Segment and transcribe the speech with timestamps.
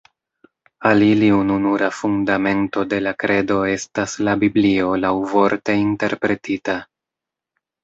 [0.91, 6.81] Al ili ununura fundamento de la kredo estas la Biblio laŭvorte interpretita.